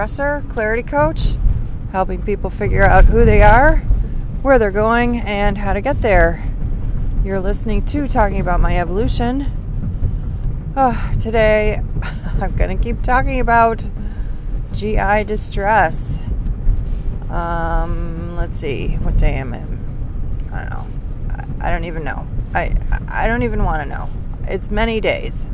clarity 0.00 0.82
coach, 0.82 1.34
helping 1.92 2.22
people 2.22 2.48
figure 2.48 2.82
out 2.82 3.04
who 3.04 3.24
they 3.24 3.42
are, 3.42 3.76
where 4.40 4.58
they're 4.58 4.70
going, 4.70 5.20
and 5.20 5.58
how 5.58 5.74
to 5.74 5.80
get 5.82 6.00
there. 6.00 6.42
You're 7.22 7.38
listening 7.38 7.84
to 7.86 8.08
Talking 8.08 8.40
About 8.40 8.60
My 8.60 8.78
Evolution. 8.78 10.72
Oh, 10.74 11.12
today, 11.20 11.82
I'm 12.40 12.56
going 12.56 12.76
to 12.76 12.82
keep 12.82 13.02
talking 13.02 13.40
about 13.40 13.84
GI 14.72 15.24
distress. 15.24 16.18
Um, 17.28 18.36
let's 18.36 18.58
see, 18.58 18.94
what 19.02 19.18
day 19.18 19.34
am 19.34 19.52
I? 19.52 19.58
I 20.56 20.60
don't 20.60 20.70
know. 20.70 20.86
I 21.60 21.70
don't 21.70 21.84
even 21.84 22.04
know. 22.04 22.26
I 22.54 22.74
I 23.06 23.26
don't 23.26 23.42
even 23.42 23.64
want 23.64 23.82
to 23.82 23.88
know. 23.88 24.08
It's 24.48 24.70
many 24.70 25.00
days. 25.00 25.46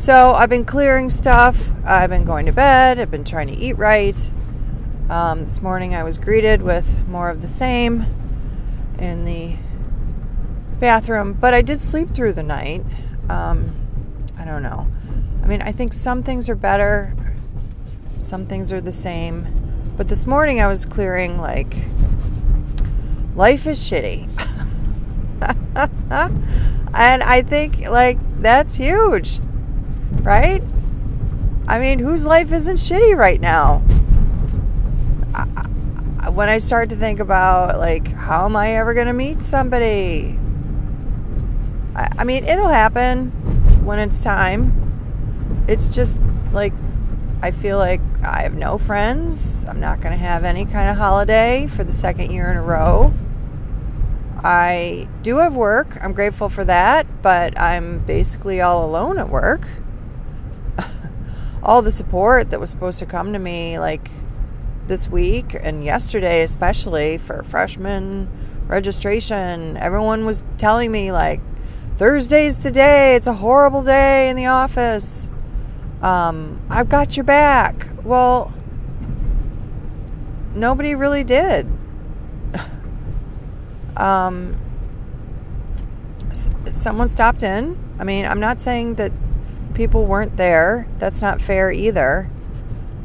So 0.00 0.32
I've 0.32 0.48
been 0.48 0.64
clearing 0.64 1.10
stuff. 1.10 1.70
I've 1.84 2.08
been 2.08 2.24
going 2.24 2.46
to 2.46 2.52
bed. 2.52 2.98
I've 2.98 3.10
been 3.10 3.22
trying 3.22 3.48
to 3.48 3.52
eat 3.54 3.74
right. 3.74 4.16
Um, 5.10 5.40
this 5.40 5.60
morning 5.60 5.94
I 5.94 6.04
was 6.04 6.16
greeted 6.16 6.62
with 6.62 7.06
more 7.06 7.28
of 7.28 7.42
the 7.42 7.48
same 7.48 8.06
in 8.98 9.26
the 9.26 9.56
bathroom, 10.78 11.34
but 11.34 11.52
I 11.52 11.60
did 11.60 11.82
sleep 11.82 12.14
through 12.14 12.32
the 12.32 12.42
night. 12.42 12.82
Um, 13.28 13.74
I 14.38 14.46
don't 14.46 14.62
know. 14.62 14.88
I 15.42 15.46
mean, 15.46 15.60
I 15.60 15.70
think 15.70 15.92
some 15.92 16.22
things 16.22 16.48
are 16.48 16.54
better, 16.54 17.14
some 18.18 18.46
things 18.46 18.72
are 18.72 18.80
the 18.80 18.92
same. 18.92 19.92
But 19.98 20.08
this 20.08 20.26
morning 20.26 20.62
I 20.62 20.66
was 20.66 20.86
clearing 20.86 21.38
like 21.38 21.76
life 23.36 23.66
is 23.66 23.78
shitty. 23.78 24.30
and 26.94 27.22
I 27.22 27.42
think 27.42 27.80
like 27.86 28.16
that's 28.40 28.76
huge 28.76 29.40
right? 30.22 30.62
I 31.66 31.78
mean, 31.78 31.98
whose 31.98 32.26
life 32.26 32.52
isn't 32.52 32.76
shitty 32.76 33.16
right 33.16 33.40
now? 33.40 33.82
when 36.32 36.48
I 36.48 36.58
start 36.58 36.90
to 36.90 36.96
think 36.96 37.18
about, 37.18 37.78
like, 37.78 38.12
how 38.12 38.44
am 38.44 38.54
I 38.56 38.76
ever 38.76 38.94
going 38.94 39.06
to 39.06 39.12
meet 39.12 39.42
somebody? 39.42 40.38
I, 41.94 42.08
I 42.18 42.24
mean, 42.24 42.44
it'll 42.44 42.68
happen 42.68 43.30
when 43.84 43.98
it's 43.98 44.22
time. 44.22 45.64
It's 45.66 45.88
just 45.88 46.20
like, 46.52 46.72
I 47.42 47.50
feel 47.50 47.78
like 47.78 48.00
I 48.22 48.42
have 48.42 48.54
no 48.54 48.78
friends. 48.78 49.64
I'm 49.66 49.80
not 49.80 50.00
going 50.00 50.12
to 50.12 50.18
have 50.18 50.44
any 50.44 50.66
kind 50.66 50.88
of 50.88 50.96
holiday 50.96 51.66
for 51.66 51.84
the 51.84 51.92
second 51.92 52.30
year 52.30 52.50
in 52.50 52.56
a 52.56 52.62
row. 52.62 53.12
I 54.42 55.08
do 55.22 55.38
have 55.38 55.54
work. 55.54 55.98
I'm 56.00 56.12
grateful 56.12 56.48
for 56.48 56.64
that, 56.64 57.06
but 57.22 57.58
I'm 57.58 57.98
basically 58.00 58.60
all 58.60 58.84
alone 58.84 59.18
at 59.18 59.28
work 59.28 59.66
all 61.62 61.82
the 61.82 61.90
support 61.90 62.50
that 62.50 62.60
was 62.60 62.70
supposed 62.70 62.98
to 63.00 63.06
come 63.06 63.32
to 63.32 63.38
me 63.38 63.78
like 63.78 64.10
this 64.86 65.08
week 65.08 65.54
and 65.54 65.84
yesterday 65.84 66.42
especially 66.42 67.18
for 67.18 67.42
freshman 67.44 68.28
registration. 68.66 69.76
Everyone 69.76 70.24
was 70.24 70.42
telling 70.58 70.90
me 70.90 71.12
like 71.12 71.40
thursday's 71.98 72.58
the 72.58 72.70
day. 72.70 73.14
It's 73.14 73.26
a 73.26 73.34
horrible 73.34 73.82
day 73.82 74.30
in 74.30 74.36
the 74.36 74.46
office. 74.46 75.28
Um, 76.02 76.62
i've 76.70 76.88
got 76.88 77.16
your 77.16 77.24
back. 77.24 77.88
Well 78.04 78.52
nobody 80.54 80.94
really 80.94 81.24
did. 81.24 81.66
Um, 83.96 84.56
someone 86.70 87.08
stopped 87.08 87.42
in. 87.42 87.76
I 87.98 88.04
mean 88.04 88.24
i'm 88.24 88.40
not 88.40 88.62
saying 88.62 88.94
that 88.94 89.12
people 89.80 90.04
weren't 90.04 90.36
there. 90.36 90.86
That's 90.98 91.22
not 91.22 91.40
fair 91.40 91.72
either. 91.72 92.28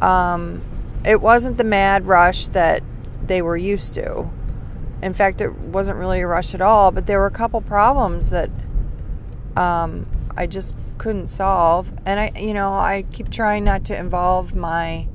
Um, 0.02 0.62
it 1.06 1.22
wasn't 1.22 1.58
the 1.58 1.64
mad 1.64 2.06
rush 2.06 2.50
that 2.50 2.84
they 3.26 3.42
were 3.42 3.56
used 3.56 3.94
to. 3.94 4.30
In 5.02 5.14
fact, 5.14 5.40
it 5.40 5.54
wasn't 5.54 6.00
really 6.00 6.20
a 6.20 6.28
rush 6.28 6.54
at 6.54 6.60
all, 6.60 6.92
but 6.92 7.08
there 7.08 7.18
were 7.18 7.28
a 7.28 7.32
couple 7.32 7.62
problems 7.62 8.32
that 8.32 8.50
um, 9.56 10.06
I 10.36 10.48
just 10.48 10.76
couldn't 10.98 11.28
solve. 11.28 11.90
And 12.06 12.20
I, 12.20 12.34
you 12.38 12.54
know, 12.54 12.74
I 12.74 13.06
keep 13.10 13.32
trying 13.32 13.64
not 13.64 13.86
to 13.86 13.98
involve 13.98 14.54
my 14.54 15.08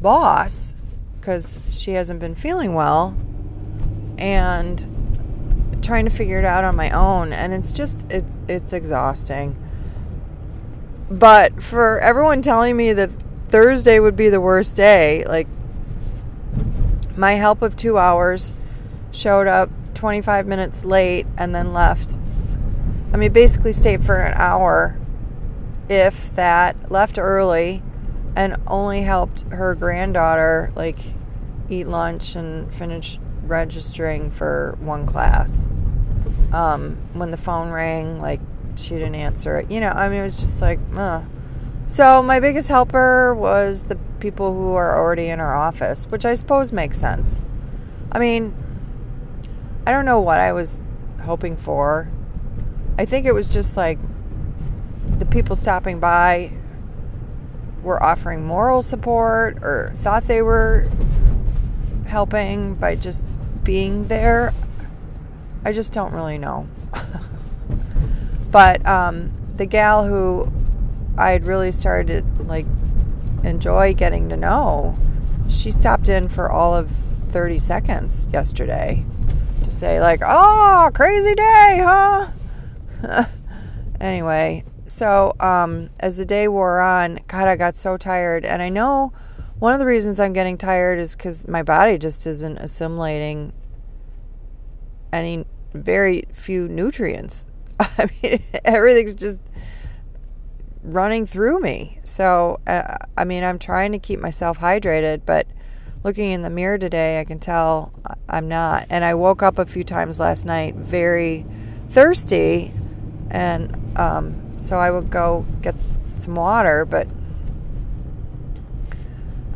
boss 0.00 0.74
because 1.20 1.58
she 1.70 1.90
hasn't 1.90 2.20
been 2.20 2.34
feeling 2.34 2.72
well 2.72 3.14
and 4.16 5.78
trying 5.82 6.06
to 6.06 6.10
figure 6.10 6.38
it 6.38 6.46
out 6.46 6.64
on 6.64 6.74
my 6.76 6.88
own. 6.88 7.34
And 7.34 7.52
it's 7.52 7.72
just, 7.72 8.10
it's, 8.10 8.38
it's 8.48 8.72
exhausting. 8.72 9.54
But 11.10 11.62
for 11.62 11.98
everyone 11.98 12.42
telling 12.42 12.76
me 12.76 12.92
that 12.92 13.10
Thursday 13.48 14.00
would 14.00 14.16
be 14.16 14.30
the 14.30 14.40
worst 14.40 14.74
day, 14.74 15.24
like 15.26 15.46
my 17.16 17.34
help 17.34 17.62
of 17.62 17.76
two 17.76 17.98
hours 17.98 18.52
showed 19.12 19.46
up 19.46 19.70
25 19.94 20.46
minutes 20.46 20.84
late 20.84 21.26
and 21.36 21.54
then 21.54 21.72
left. 21.72 22.18
I 23.12 23.16
mean, 23.16 23.32
basically 23.32 23.72
stayed 23.72 24.04
for 24.04 24.16
an 24.16 24.34
hour, 24.34 24.98
if 25.88 26.34
that, 26.34 26.90
left 26.90 27.18
early, 27.18 27.82
and 28.34 28.56
only 28.66 29.02
helped 29.02 29.42
her 29.52 29.76
granddaughter, 29.76 30.72
like, 30.74 30.98
eat 31.70 31.86
lunch 31.86 32.34
and 32.34 32.74
finish 32.74 33.20
registering 33.44 34.32
for 34.32 34.76
one 34.80 35.06
class. 35.06 35.70
Um, 36.52 36.98
when 37.12 37.30
the 37.30 37.36
phone 37.36 37.70
rang, 37.70 38.20
like, 38.20 38.40
she 38.76 38.90
didn't 38.94 39.14
answer 39.14 39.58
it. 39.58 39.70
You 39.70 39.80
know, 39.80 39.90
I 39.90 40.08
mean, 40.08 40.20
it 40.20 40.24
was 40.24 40.38
just 40.38 40.60
like, 40.60 40.78
uh. 40.96 41.22
So 41.86 42.22
my 42.22 42.40
biggest 42.40 42.68
helper 42.68 43.34
was 43.34 43.84
the 43.84 43.96
people 44.18 44.54
who 44.54 44.74
are 44.74 44.98
already 44.98 45.28
in 45.28 45.38
our 45.38 45.54
office, 45.54 46.06
which 46.06 46.24
I 46.24 46.34
suppose 46.34 46.72
makes 46.72 46.98
sense. 46.98 47.42
I 48.10 48.18
mean, 48.18 48.54
I 49.86 49.92
don't 49.92 50.06
know 50.06 50.20
what 50.20 50.40
I 50.40 50.52
was 50.52 50.82
hoping 51.22 51.56
for. 51.56 52.08
I 52.98 53.04
think 53.04 53.26
it 53.26 53.32
was 53.32 53.48
just 53.48 53.76
like 53.76 53.98
the 55.18 55.26
people 55.26 55.56
stopping 55.56 56.00
by 56.00 56.52
were 57.82 58.02
offering 58.02 58.44
moral 58.44 58.82
support 58.82 59.62
or 59.62 59.94
thought 59.98 60.26
they 60.26 60.40
were 60.40 60.88
helping 62.06 62.74
by 62.74 62.96
just 62.96 63.28
being 63.62 64.08
there. 64.08 64.54
I 65.64 65.72
just 65.72 65.92
don't 65.92 66.12
really 66.12 66.38
know. 66.38 66.66
But 68.54 68.86
um, 68.86 69.32
the 69.56 69.66
gal 69.66 70.04
who 70.04 70.48
I 71.18 71.32
had 71.32 71.44
really 71.44 71.72
started 71.72 72.24
to 72.36 72.42
like 72.44 72.66
enjoy 73.42 73.94
getting 73.94 74.28
to 74.28 74.36
know, 74.36 74.96
she 75.48 75.72
stopped 75.72 76.08
in 76.08 76.28
for 76.28 76.48
all 76.48 76.72
of 76.72 76.88
30 77.30 77.58
seconds 77.58 78.28
yesterday 78.32 79.04
to 79.64 79.72
say 79.72 80.00
like, 80.00 80.20
"Oh, 80.24 80.88
crazy 80.94 81.34
day, 81.34 81.80
huh?" 81.82 82.28
anyway, 84.00 84.62
so 84.86 85.34
um, 85.40 85.90
as 85.98 86.16
the 86.16 86.24
day 86.24 86.46
wore 86.46 86.80
on, 86.80 87.18
God, 87.26 87.48
I 87.48 87.56
got 87.56 87.74
so 87.74 87.96
tired, 87.96 88.44
and 88.44 88.62
I 88.62 88.68
know 88.68 89.12
one 89.58 89.72
of 89.72 89.80
the 89.80 89.86
reasons 89.86 90.20
I'm 90.20 90.32
getting 90.32 90.58
tired 90.58 91.00
is 91.00 91.16
because 91.16 91.48
my 91.48 91.64
body 91.64 91.98
just 91.98 92.24
isn't 92.24 92.58
assimilating 92.58 93.52
any 95.12 95.44
very 95.72 96.22
few 96.32 96.68
nutrients 96.68 97.46
I 97.98 98.08
mean, 98.22 98.42
everything's 98.64 99.14
just 99.14 99.40
running 100.82 101.26
through 101.26 101.60
me. 101.60 101.98
So, 102.04 102.60
uh, 102.66 102.98
I 103.16 103.24
mean, 103.24 103.42
I'm 103.42 103.58
trying 103.58 103.92
to 103.92 103.98
keep 103.98 104.20
myself 104.20 104.58
hydrated, 104.58 105.22
but 105.24 105.46
looking 106.02 106.30
in 106.32 106.42
the 106.42 106.50
mirror 106.50 106.78
today, 106.78 107.20
I 107.20 107.24
can 107.24 107.38
tell 107.38 107.92
I'm 108.28 108.48
not. 108.48 108.86
And 108.90 109.04
I 109.04 109.14
woke 109.14 109.42
up 109.42 109.58
a 109.58 109.64
few 109.64 109.84
times 109.84 110.20
last 110.20 110.44
night 110.44 110.74
very 110.74 111.46
thirsty, 111.90 112.72
and 113.30 113.98
um, 113.98 114.54
so 114.58 114.78
I 114.78 114.90
would 114.90 115.10
go 115.10 115.46
get 115.62 115.74
some 116.18 116.34
water, 116.34 116.84
but 116.84 117.08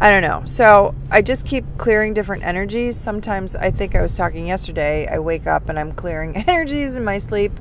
I 0.00 0.10
don't 0.10 0.22
know. 0.22 0.42
So 0.44 0.94
I 1.10 1.22
just 1.22 1.44
keep 1.44 1.64
clearing 1.76 2.14
different 2.14 2.44
energies. 2.44 2.96
Sometimes 2.96 3.56
I 3.56 3.70
think 3.70 3.94
I 3.94 4.02
was 4.02 4.14
talking 4.14 4.46
yesterday, 4.46 5.08
I 5.08 5.18
wake 5.18 5.46
up 5.46 5.68
and 5.68 5.78
I'm 5.78 5.92
clearing 5.92 6.36
energies 6.48 6.96
in 6.96 7.04
my 7.04 7.18
sleep 7.18 7.52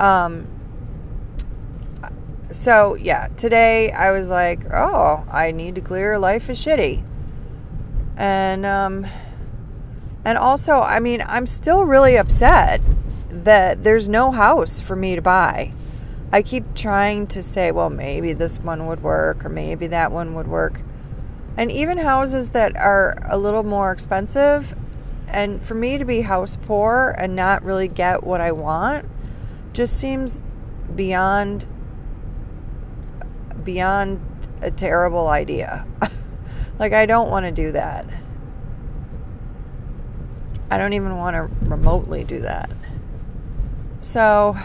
um, 0.00 0.46
so 2.50 2.94
yeah, 2.94 3.28
today 3.36 3.92
I 3.92 4.10
was 4.12 4.30
like, 4.30 4.72
oh, 4.72 5.24
I 5.30 5.50
need 5.50 5.74
to 5.74 5.80
clear. 5.80 6.18
Life 6.18 6.48
is 6.50 6.58
shitty, 6.58 7.02
and 8.16 8.64
um, 8.64 9.06
and 10.24 10.36
also, 10.38 10.80
I 10.80 11.00
mean, 11.00 11.22
I'm 11.26 11.46
still 11.46 11.84
really 11.84 12.16
upset 12.16 12.80
that 13.30 13.84
there's 13.84 14.08
no 14.08 14.30
house 14.30 14.80
for 14.80 14.96
me 14.96 15.14
to 15.14 15.22
buy. 15.22 15.72
I 16.30 16.42
keep 16.42 16.74
trying 16.74 17.26
to 17.28 17.42
say, 17.42 17.72
well, 17.72 17.88
maybe 17.88 18.34
this 18.34 18.58
one 18.58 18.86
would 18.86 19.02
work, 19.02 19.44
or 19.44 19.48
maybe 19.48 19.86
that 19.86 20.12
one 20.12 20.34
would 20.34 20.46
work. 20.46 20.80
And 21.56 21.72
even 21.72 21.98
houses 21.98 22.50
that 22.50 22.76
are 22.76 23.26
a 23.28 23.38
little 23.38 23.62
more 23.62 23.90
expensive, 23.90 24.74
and 25.26 25.62
for 25.62 25.74
me 25.74 25.98
to 25.98 26.04
be 26.04 26.20
house 26.20 26.56
poor 26.56 27.14
and 27.16 27.34
not 27.34 27.62
really 27.64 27.88
get 27.88 28.22
what 28.22 28.40
I 28.40 28.52
want, 28.52 29.06
just 29.78 29.96
seems 29.96 30.40
beyond 30.96 31.64
beyond 33.62 34.20
a 34.60 34.70
terrible 34.70 35.28
idea. 35.28 35.86
Like, 36.78 36.92
I 36.92 37.06
don't 37.06 37.28
want 37.28 37.44
to 37.44 37.50
do 37.50 37.72
that. 37.72 38.06
I 40.70 40.78
don't 40.78 40.92
even 40.92 41.16
want 41.16 41.34
to 41.34 41.42
remotely 41.68 42.22
do 42.22 42.42
that. 42.42 42.70
So, 44.00 44.56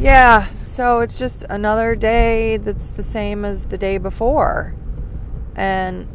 yeah, 0.00 0.48
so 0.64 1.00
it's 1.00 1.18
just 1.18 1.44
another 1.50 1.94
day 1.94 2.56
that's 2.56 2.88
the 2.88 3.02
same 3.02 3.44
as 3.44 3.64
the 3.64 3.76
day 3.76 3.98
before. 3.98 4.74
And 5.54 6.08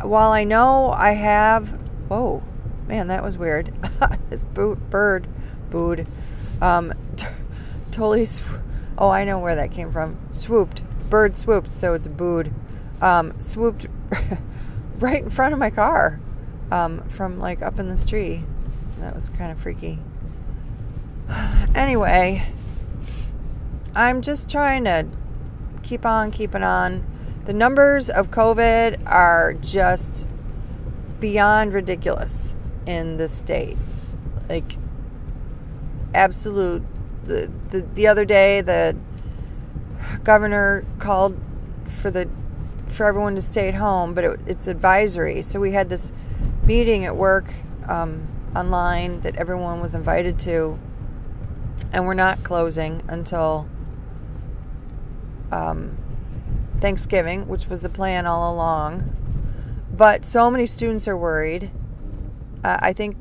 while 0.00 0.32
I 0.32 0.44
know 0.44 0.90
I 0.90 1.12
have, 1.12 1.68
whoa, 2.08 2.42
man, 2.88 3.08
that 3.08 3.22
was 3.22 3.36
weird. 3.36 3.74
this 4.30 4.42
boot, 4.42 4.78
bird, 4.88 5.26
booed, 5.70 6.06
um, 6.60 6.92
t- 7.16 7.26
totally, 7.90 8.24
sw- 8.24 8.40
oh, 8.98 9.10
I 9.10 9.24
know 9.24 9.38
where 9.38 9.54
that 9.56 9.72
came 9.72 9.92
from. 9.92 10.16
Swooped, 10.32 10.82
bird 11.10 11.36
swooped, 11.36 11.70
so 11.70 11.94
it's 11.94 12.08
booed. 12.08 12.52
Um, 13.00 13.40
swooped 13.40 13.86
right 14.98 15.22
in 15.22 15.30
front 15.30 15.52
of 15.52 15.58
my 15.58 15.70
car 15.70 16.20
um, 16.70 17.08
from 17.10 17.38
like 17.38 17.62
up 17.62 17.78
in 17.78 17.88
this 17.88 18.04
tree. 18.04 18.42
That 19.00 19.14
was 19.14 19.28
kind 19.30 19.52
of 19.52 19.58
freaky. 19.58 19.98
anyway, 21.74 22.46
I'm 23.94 24.22
just 24.22 24.48
trying 24.48 24.84
to 24.84 25.06
keep 25.82 26.04
on 26.04 26.30
keeping 26.30 26.62
on. 26.62 27.04
The 27.44 27.52
numbers 27.52 28.10
of 28.10 28.30
COVID 28.30 29.06
are 29.06 29.54
just 29.54 30.26
beyond 31.20 31.72
ridiculous 31.72 32.56
in 32.86 33.16
this 33.16 33.32
state. 33.32 33.76
Like, 34.48 34.76
absolute. 36.16 36.82
The, 37.24 37.50
the, 37.70 37.82
the 37.94 38.06
other 38.06 38.24
day, 38.24 38.60
the 38.60 38.96
governor 40.24 40.84
called 40.98 41.40
for 42.00 42.10
the 42.10 42.28
for 42.88 43.04
everyone 43.04 43.34
to 43.34 43.42
stay 43.42 43.68
at 43.68 43.74
home, 43.74 44.14
but 44.14 44.24
it, 44.24 44.40
it's 44.46 44.66
advisory. 44.66 45.42
So 45.42 45.60
we 45.60 45.72
had 45.72 45.88
this 45.88 46.12
meeting 46.64 47.04
at 47.04 47.14
work 47.14 47.52
um, 47.88 48.26
online 48.54 49.20
that 49.20 49.36
everyone 49.36 49.80
was 49.80 49.94
invited 49.94 50.38
to, 50.40 50.78
and 51.92 52.06
we're 52.06 52.14
not 52.14 52.42
closing 52.42 53.02
until 53.08 53.68
um, 55.52 55.96
Thanksgiving, 56.80 57.48
which 57.48 57.66
was 57.66 57.82
the 57.82 57.88
plan 57.88 58.26
all 58.26 58.54
along. 58.54 59.12
But 59.92 60.24
so 60.24 60.50
many 60.50 60.66
students 60.66 61.06
are 61.08 61.16
worried. 61.16 61.70
Uh, 62.64 62.78
I 62.80 62.92
think 62.92 63.16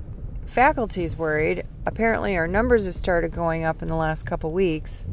faculty's 0.45 1.15
worried. 1.15 1.63
Apparently, 1.85 2.37
our 2.37 2.47
numbers 2.47 2.85
have 2.85 2.95
started 2.95 3.31
going 3.31 3.63
up 3.63 3.81
in 3.81 3.87
the 3.87 3.95
last 3.95 4.25
couple 4.25 4.51
weeks. 4.51 5.05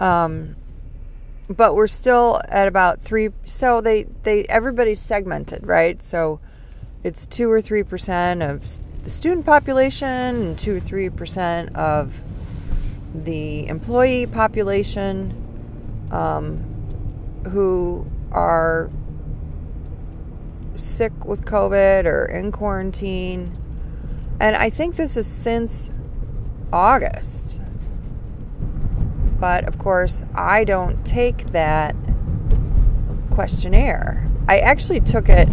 Um, 0.00 0.56
but 1.48 1.74
we're 1.74 1.86
still 1.86 2.40
at 2.48 2.68
about 2.68 3.02
three. 3.02 3.30
So 3.44 3.80
they 3.80 4.04
they 4.22 4.44
everybody's 4.44 5.00
segmented, 5.00 5.66
right? 5.66 6.02
So 6.02 6.40
it's 7.02 7.26
two 7.26 7.50
or 7.50 7.60
three 7.60 7.82
percent 7.82 8.42
of 8.42 8.78
the 9.04 9.10
student 9.10 9.44
population 9.44 10.08
and 10.08 10.58
two 10.58 10.76
or 10.76 10.80
three 10.80 11.10
percent 11.10 11.74
of 11.76 12.18
the 13.14 13.66
employee 13.68 14.26
population 14.26 16.08
um, 16.10 16.58
who 17.50 18.06
are 18.32 18.90
sick 20.76 21.24
with 21.24 21.44
COVID 21.44 22.06
or 22.06 22.24
in 22.24 22.50
quarantine. 22.50 23.52
And 24.40 24.56
I 24.56 24.70
think 24.70 24.96
this 24.96 25.16
is 25.16 25.26
since 25.26 25.90
August. 26.72 27.60
But 29.38 29.64
of 29.64 29.78
course, 29.78 30.22
I 30.34 30.64
don't 30.64 31.04
take 31.04 31.52
that 31.52 31.94
questionnaire. 33.30 34.28
I 34.48 34.58
actually 34.58 35.00
took 35.00 35.28
it 35.28 35.48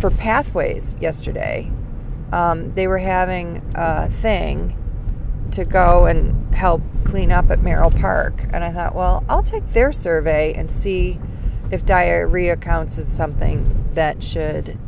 for 0.00 0.10
Pathways 0.10 0.96
yesterday. 1.00 1.70
Um, 2.32 2.72
they 2.74 2.86
were 2.86 2.98
having 2.98 3.62
a 3.74 4.08
thing 4.08 4.76
to 5.52 5.64
go 5.64 6.06
and 6.06 6.54
help 6.54 6.82
clean 7.04 7.32
up 7.32 7.50
at 7.50 7.62
Merrill 7.62 7.90
Park. 7.90 8.44
And 8.52 8.62
I 8.64 8.72
thought, 8.72 8.94
well, 8.94 9.24
I'll 9.28 9.42
take 9.42 9.72
their 9.72 9.92
survey 9.92 10.54
and 10.54 10.70
see 10.70 11.18
if 11.70 11.84
diarrhea 11.84 12.56
counts 12.56 12.98
as 12.98 13.08
something 13.08 13.88
that 13.94 14.22
should 14.22 14.78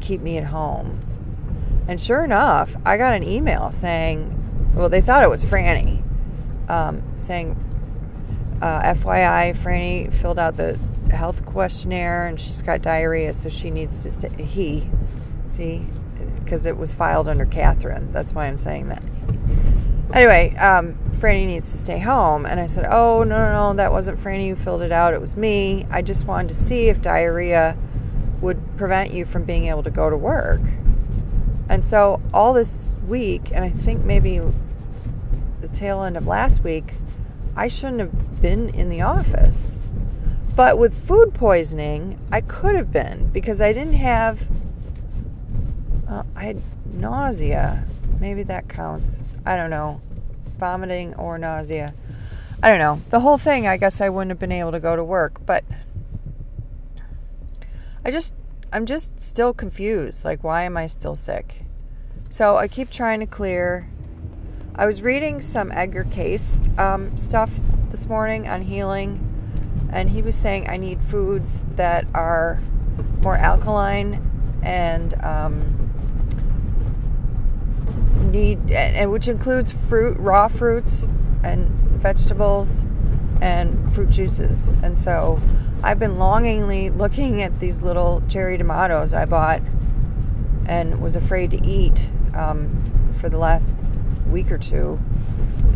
keep 0.00 0.20
me 0.20 0.38
at 0.38 0.44
home. 0.44 0.98
And 1.86 2.00
sure 2.00 2.24
enough, 2.24 2.74
I 2.84 2.96
got 2.96 3.14
an 3.14 3.22
email 3.22 3.70
saying, 3.70 4.72
well, 4.74 4.88
they 4.88 5.00
thought 5.00 5.22
it 5.22 5.30
was 5.30 5.44
Franny, 5.44 6.02
um, 6.68 7.02
saying, 7.18 7.56
uh, 8.62 8.94
FYI, 8.94 9.56
Franny 9.56 10.12
filled 10.12 10.38
out 10.38 10.56
the 10.56 10.78
health 11.10 11.44
questionnaire 11.44 12.26
and 12.26 12.40
she's 12.40 12.62
got 12.62 12.82
diarrhea, 12.82 13.34
so 13.34 13.48
she 13.48 13.70
needs 13.70 14.02
to 14.02 14.10
stay. 14.10 14.30
He, 14.42 14.88
see, 15.48 15.86
because 16.42 16.66
it 16.66 16.76
was 16.76 16.92
filed 16.92 17.28
under 17.28 17.44
Catherine. 17.44 18.12
That's 18.12 18.32
why 18.32 18.46
I'm 18.46 18.56
saying 18.56 18.88
that. 18.88 19.02
Anyway, 20.12 20.54
um, 20.56 20.98
Franny 21.18 21.46
needs 21.46 21.72
to 21.72 21.78
stay 21.78 21.98
home. 21.98 22.46
And 22.46 22.60
I 22.60 22.66
said, 22.66 22.86
Oh, 22.90 23.24
no, 23.24 23.38
no, 23.38 23.52
no, 23.52 23.74
that 23.74 23.92
wasn't 23.92 24.22
Franny 24.22 24.48
who 24.48 24.56
filled 24.56 24.82
it 24.82 24.92
out. 24.92 25.14
It 25.14 25.20
was 25.20 25.36
me. 25.36 25.86
I 25.90 26.02
just 26.02 26.26
wanted 26.26 26.48
to 26.48 26.54
see 26.54 26.88
if 26.88 27.00
diarrhea 27.02 27.76
would 28.40 28.76
prevent 28.76 29.12
you 29.12 29.24
from 29.24 29.44
being 29.44 29.66
able 29.66 29.82
to 29.82 29.90
go 29.90 30.10
to 30.10 30.16
work. 30.16 30.60
And 31.68 31.84
so 31.84 32.20
all 32.32 32.52
this 32.52 32.84
week, 33.06 33.50
and 33.52 33.64
I 33.64 33.70
think 33.70 34.04
maybe 34.04 34.40
the 35.60 35.68
tail 35.68 36.02
end 36.02 36.16
of 36.16 36.26
last 36.26 36.62
week, 36.62 36.94
I 37.56 37.68
shouldn't 37.68 38.00
have 38.00 38.42
been 38.42 38.68
in 38.70 38.88
the 38.88 39.02
office. 39.02 39.78
But 40.56 40.78
with 40.78 41.06
food 41.06 41.34
poisoning, 41.34 42.18
I 42.30 42.40
could 42.40 42.76
have 42.76 42.92
been 42.92 43.30
because 43.30 43.60
I 43.60 43.72
didn't 43.72 43.94
have. 43.94 44.46
Uh, 46.08 46.22
I 46.36 46.44
had 46.44 46.62
nausea. 46.92 47.84
Maybe 48.20 48.42
that 48.44 48.68
counts. 48.68 49.20
I 49.44 49.56
don't 49.56 49.70
know. 49.70 50.00
Vomiting 50.58 51.14
or 51.14 51.38
nausea. 51.38 51.92
I 52.62 52.70
don't 52.70 52.78
know. 52.78 53.02
The 53.10 53.20
whole 53.20 53.38
thing, 53.38 53.66
I 53.66 53.76
guess 53.76 54.00
I 54.00 54.08
wouldn't 54.08 54.30
have 54.30 54.38
been 54.38 54.52
able 54.52 54.72
to 54.72 54.80
go 54.80 54.94
to 54.94 55.04
work, 55.04 55.44
but 55.44 55.64
I 58.04 58.10
just, 58.10 58.34
I'm 58.74 58.86
just 58.86 59.20
still 59.20 59.54
confused. 59.54 60.24
Like, 60.24 60.42
why 60.42 60.64
am 60.64 60.76
I 60.76 60.86
still 60.88 61.14
sick? 61.14 61.64
So 62.28 62.56
I 62.56 62.66
keep 62.66 62.90
trying 62.90 63.20
to 63.20 63.26
clear. 63.26 63.88
I 64.74 64.84
was 64.86 65.00
reading 65.00 65.40
some 65.40 65.70
Edgar 65.70 66.02
Cayce 66.02 66.60
um, 66.76 67.16
stuff 67.16 67.52
this 67.92 68.06
morning 68.06 68.48
on 68.48 68.62
healing 68.62 69.30
and 69.92 70.10
he 70.10 70.22
was 70.22 70.34
saying 70.34 70.68
I 70.68 70.76
need 70.76 71.00
foods 71.04 71.62
that 71.76 72.04
are 72.14 72.60
more 73.22 73.36
alkaline 73.36 74.60
and 74.64 75.14
um, 75.22 75.92
need 78.32 78.72
and 78.72 79.12
which 79.12 79.28
includes 79.28 79.72
fruit, 79.88 80.16
raw 80.18 80.48
fruits, 80.48 81.06
and 81.44 81.68
vegetables 82.00 82.82
and 83.40 83.94
fruit 83.94 84.10
juices. 84.10 84.66
And 84.82 84.98
so 84.98 85.40
I've 85.84 85.98
been 85.98 86.18
longingly 86.18 86.90
looking 86.90 87.42
at 87.42 87.60
these 87.60 87.82
little 87.82 88.22
cherry 88.28 88.56
tomatoes 88.56 89.12
I 89.12 89.26
bought 89.26 89.62
and 90.66 91.00
was 91.00 91.14
afraid 91.14 91.50
to 91.52 91.66
eat 91.66 92.10
um, 92.34 93.14
for 93.20 93.28
the 93.28 93.38
last 93.38 93.74
week 94.30 94.50
or 94.50 94.58
two 94.58 94.98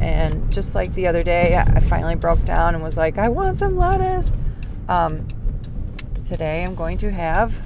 and 0.00 0.50
just 0.52 0.74
like 0.74 0.92
the 0.94 1.06
other 1.06 1.22
day, 1.22 1.56
I 1.56 1.80
finally 1.80 2.14
broke 2.14 2.44
down 2.44 2.74
and 2.74 2.82
was 2.82 2.96
like, 2.96 3.18
I 3.18 3.28
want 3.28 3.58
some 3.58 3.76
lettuce. 3.76 4.36
Um, 4.88 5.26
today 6.24 6.64
I'm 6.64 6.74
going 6.74 6.98
to 6.98 7.10
have 7.10 7.60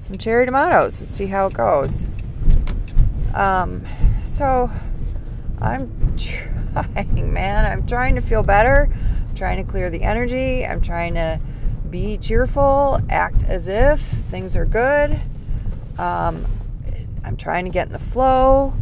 some 0.00 0.18
cherry 0.18 0.44
tomatoes 0.44 1.00
and 1.00 1.14
see 1.14 1.26
how 1.26 1.46
it 1.46 1.54
goes. 1.54 2.04
Um, 3.34 3.86
so 4.26 4.70
I'm 5.58 6.16
trying, 6.72 7.32
man. 7.32 7.64
I'm 7.64 7.86
trying 7.86 8.16
to 8.16 8.20
feel 8.20 8.42
better. 8.42 8.94
Trying 9.40 9.64
to 9.64 9.70
clear 9.70 9.88
the 9.88 10.02
energy. 10.02 10.66
I'm 10.66 10.80
trying 10.80 11.14
to 11.14 11.40
be 11.88 12.18
cheerful, 12.18 13.00
act 13.08 13.42
as 13.42 13.66
if 13.66 14.00
things 14.30 14.54
are 14.54 14.66
good. 14.66 15.18
Um, 15.98 16.46
I'm 17.24 17.36
trying 17.36 17.64
to 17.64 17.70
get 17.70 17.86
in 17.86 17.92
the 17.92 17.98
flow 17.98 18.74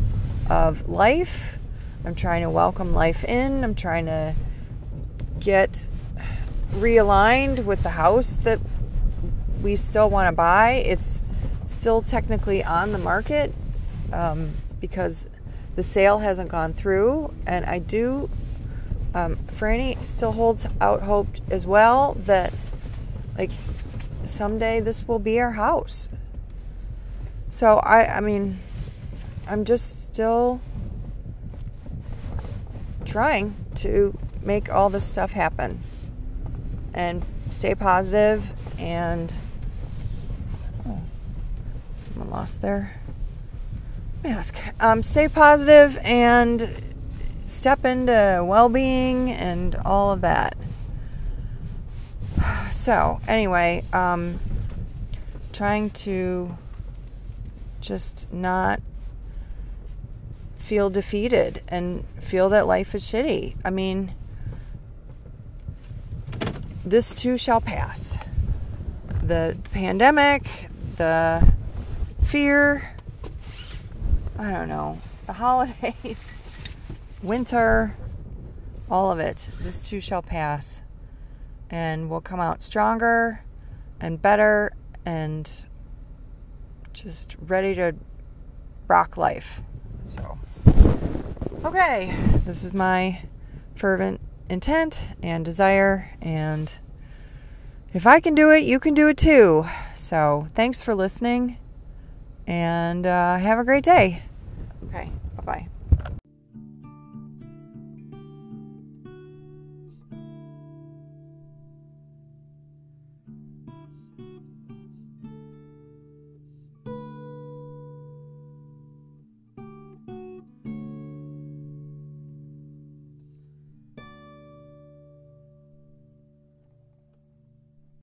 of 0.51 0.89
life 0.89 1.59
I'm 2.05 2.15
trying 2.15 2.43
to 2.43 2.51
welcome 2.51 2.95
life 2.95 3.25
in. 3.25 3.65
I'm 3.65 3.75
trying 3.75 4.07
to 4.07 4.35
get 5.41 5.89
realigned 6.73 7.65
with 7.65 7.83
the 7.83 7.91
house 7.91 8.37
that 8.45 8.61
we 9.63 9.77
still 9.77 10.09
want 10.09 10.29
to 10.29 10.33
buy. 10.33 10.83
It's 10.87 11.21
still 11.67 12.01
technically 12.01 12.65
on 12.65 12.93
the 12.93 12.99
market 12.99 13.53
um, 14.13 14.53
because 14.81 15.29
the 15.77 15.83
sale 15.83 16.21
hasn't 16.21 16.49
gone 16.49 16.73
through, 16.73 17.35
and 17.47 17.67
I 17.67 17.79
do. 17.79 18.31
Um, 19.15 19.37
Franny 19.57 19.97
still 20.07 20.33
holds 20.33 20.67
out 20.81 21.03
hope 21.03 21.29
as 21.51 21.67
well 21.67 22.15
that, 22.27 22.53
like, 23.37 23.51
someday 24.25 24.81
this 24.81 25.09
will 25.09 25.19
be 25.19 25.41
our 25.41 25.53
house. 25.53 26.09
So 27.51 27.79
I, 27.79 28.17
I 28.17 28.21
mean, 28.21 28.59
I'm 29.47 29.65
just 29.65 30.05
still 30.05 30.61
trying 33.05 33.57
to 33.77 34.17
make 34.43 34.71
all 34.71 34.91
this 34.91 35.07
stuff 35.07 35.33
happen 35.33 35.81
and 36.93 37.25
stay 37.51 37.75
positive 37.75 38.53
and 38.79 39.33
oh, 40.87 41.01
someone 41.97 42.31
lost 42.31 42.61
their 42.61 42.95
mask. 44.23 44.55
Um, 44.79 45.03
stay 45.03 45.29
positive 45.29 45.99
and 46.03 46.88
step 47.49 47.85
into 47.85 48.45
well-being 48.47 49.31
and 49.31 49.75
all 49.85 50.13
of 50.13 50.21
that. 50.23 50.57
So 52.71 53.21
anyway, 53.27 53.83
um, 53.93 54.39
trying 55.53 55.91
to 55.91 56.57
just 57.81 58.33
not 58.33 58.81
feel 60.59 60.91
defeated 60.91 61.63
and 61.67 62.05
feel 62.21 62.51
that 62.51 62.67
life 62.67 62.95
is 62.95 63.03
shitty. 63.03 63.57
I 63.65 63.71
mean, 63.71 64.13
this 66.85 67.13
too 67.15 67.37
shall 67.39 67.61
pass. 67.61 68.17
The 69.23 69.57
pandemic, 69.73 70.47
the 70.97 71.47
fear, 72.27 72.95
I 74.39 74.51
don't 74.51 74.69
know, 74.69 74.99
the 75.27 75.33
holidays, 75.45 76.31
winter, 77.23 77.97
all 78.91 79.11
of 79.11 79.19
it. 79.19 79.49
This 79.61 79.79
too 79.81 80.01
shall 80.01 80.23
pass. 80.23 80.81
And 81.71 82.09
we'll 82.09 82.21
come 82.21 82.41
out 82.41 82.63
stronger 82.63 83.45
and 84.01 84.21
better 84.21 84.73
and 85.05 85.51
just 86.93 87.37
ready 87.41 87.75
to 87.75 87.95
rock 88.89 89.17
life. 89.17 89.61
So, 90.05 90.39
okay, 91.65 92.17
this 92.45 92.65
is 92.65 92.73
my 92.73 93.23
fervent 93.75 94.21
intent 94.49 95.01
and 95.23 95.45
desire, 95.45 96.11
and 96.21 96.73
if 97.93 98.07
I 98.07 98.21
can 98.21 98.35
do 98.35 98.51
it, 98.51 98.65
you 98.65 98.81
can 98.81 98.95
do 98.95 99.09
it 99.09 99.17
too. 99.17 99.67
So, 99.95 100.47
thanks 100.55 100.81
for 100.81 100.95
listening, 100.95 101.59
and 102.47 103.07
uh, 103.07 103.37
have 103.37 103.59
a 103.59 103.65
great 103.65 103.85
day. 103.85 104.23
Okay, 104.89 105.11
bye 105.37 105.43
bye. 105.45 105.69